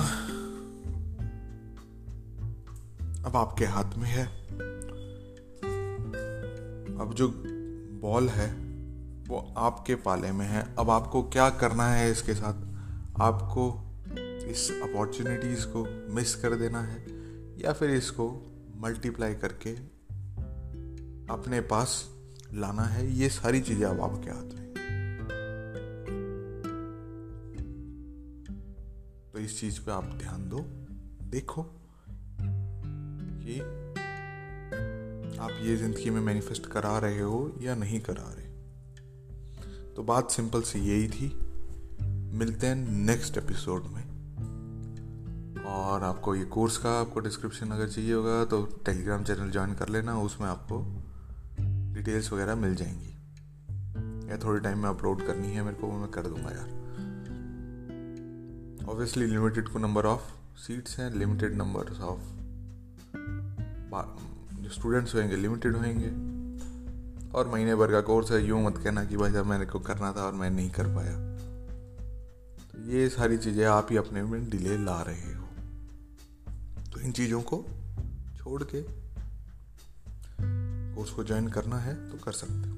अब 3.26 3.36
आपके 3.36 3.66
हाथ 3.66 3.98
में 3.98 4.10
है। 4.10 4.26
अब 6.98 7.14
जो 7.14 7.28
बॉल 8.02 8.30
है, 8.30 8.54
वो 9.28 9.54
आपके 9.58 9.96
पाले 9.96 10.32
में 10.32 10.46
है। 10.46 10.76
अब 10.80 10.90
आपको 10.90 11.24
क्या 11.24 11.50
करना 11.50 11.88
है 11.88 12.12
इसके 12.12 12.34
साथ? 12.34 12.54
आपको 13.22 13.84
इस 14.48 14.82
अपॉर्चुनिटीज़ 14.84 15.66
को 15.66 16.14
मिस 16.14 16.36
कर 16.36 16.56
देना 16.56 16.82
है, 16.82 17.06
या 17.60 17.74
फिर 17.74 17.90
इसको 17.90 18.54
मल्टीप्लाई 18.78 19.36
करके 19.36 19.76
अपने 21.34 21.62
पास 21.62 22.17
लाना 22.54 22.84
है, 22.84 23.12
ये 23.12 23.30
सारी 23.30 23.62
चीज़ें 23.62 23.86
अब 23.86 24.02
आपके 24.02 24.30
हाथ 24.30 24.44
में। 24.44 24.68
तो 29.34 29.40
इस 29.40 29.60
चीज़ 29.60 29.80
पे 29.82 29.92
आप 29.92 30.04
ध्यान 30.04 30.50
दो, 30.50 30.60
देखो 31.30 31.64
कि 33.44 33.60
आप 35.40 35.50
ये 35.62 35.76
ज़िंदगी 35.78 36.10
में 36.10 36.22
मैनिफेस्ट 36.22 36.66
करा 36.66 36.98
रहे 37.00 37.20
हो 37.20 37.56
या 37.62 37.76
नहीं 37.76 38.00
करा 38.00 38.34
रहे। 38.38 38.48
तो 39.94 40.04
बात 40.04 40.32
सिंपल 40.32 40.62
सी 40.62 40.80
यही 40.80 41.08
थी। 41.08 41.40
मिलते 42.38 42.68
हैं 42.68 42.76
नेक्स्ट 43.06 43.38
एपिसोड 43.38 43.84
में। 43.84 44.04
और 45.66 46.04
आपको 46.04 46.36
ये 46.36 46.46
कोर्स 46.46 46.78
का 46.78 47.00
आपको 47.00 47.20
डिस्क्रिप्शन 47.20 47.70
अगर 47.70 47.88
चाहिए 47.88 48.14
होगा 48.14 48.46
तो 48.46 48.64
टेलीग्राम 48.86 49.24
चैनल 49.24 49.52
ज्वाइन 49.52 49.74
कर 49.74 49.90
लेना, 49.90 50.20
उसमें 50.20 50.48
आपको 50.48 50.97
डिटेल्स 51.98 52.34
वगैरह 52.34 52.56
मिल 52.56 52.76
जाएँगी। 52.76 53.14
या 54.32 54.38
थोड़े 54.38 54.60
टाइम 54.60 54.80
में 54.80 54.90
अपलोड 54.90 55.28
करनी 55.28 55.54
है 55.54 55.64
मेरे 55.64 55.78
को, 55.78 55.88
वो 55.88 56.00
मैं 56.00 56.12
कर 56.12 56.22
दूँगा 56.22 56.50
यार। 56.50 56.78
ऑब्वियसली 58.90 59.26
लिमिटेड 59.26 59.70
को 59.70 59.80
नंबर 59.80 60.06
ऑफ़ 60.06 60.22
सीट्स 60.58 61.00
हैं 61.00 61.16
लिमिटेड 61.16 61.56
नंबर 61.56 62.00
ऑफ़ 62.00 62.22
जो 64.56 64.70
स्टूडेंट्स 64.70 65.16
होंगे 65.16 65.36
लिमिटेड 65.36 65.76
होंगे। 65.76 66.38
और 67.32 67.48
महीने 67.48 67.76
भर 67.76 67.92
का 67.92 68.02
कोर्स 68.02 68.32
है, 68.32 68.48
यूँ 68.48 68.66
मत 68.66 68.78
कहना 68.78 69.06
कि 69.06 69.18
भाई 69.18 69.32
साहब 69.32 69.46
मैंने 69.46 69.66
को 69.66 69.80
करना 69.80 70.14
था 70.14 70.24
और 70.24 70.34
मैं 70.34 70.50
नहीं 70.50 70.70
कर 70.70 70.88
पाया। 70.88 71.38
तो 72.72 72.92
ये 72.92 73.10
सारी 73.10 73.38
चीज़ें 73.38 73.66
आप 73.66 73.88
ही 73.92 73.98
अपने 73.98 74.24
में 74.24 74.50
डिले 74.50 74.78
ला 74.78 75.02
रहे 75.02 75.34
हो। 75.34 75.48
तो 76.94 77.00
इन 77.00 77.12
चीज़ों 77.12 77.42
को 77.42 77.66
छोड़ 78.38 78.64
के 78.64 79.07
कोर्स 80.98 81.10
को 81.10 81.24
ज्वाइन 81.24 81.48
करना 81.48 81.78
है 81.78 82.10
तो 82.10 82.18
कर 82.18 82.32
सकते 82.32 82.70
हो। 82.70 82.76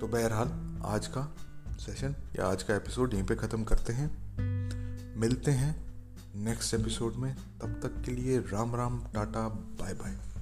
तो 0.00 0.08
बहरहाल, 0.08 0.82
आज 0.84 1.06
का 1.06 1.36
सेशन 1.70 2.14
या 2.38 2.46
आज 2.46 2.62
का 2.62 2.76
एपिसोड 2.76 3.14
यहीं 3.14 3.24
पे 3.24 3.36
ख़त्म 3.36 3.64
करते 3.64 3.92
हैं। 3.92 4.08
मिलते 5.16 5.50
हैं 5.50 5.86
नेक्स्ट 6.34 6.74
एपिसोड 6.74 7.14
में, 7.14 7.36
तब 7.62 7.80
तक 7.82 8.02
के 8.04 8.10
लिए 8.10 8.38
Ram 8.38 8.74
Ram, 8.76 9.04
tata 9.14 9.48
bye 9.48 9.94
bye 9.94 10.35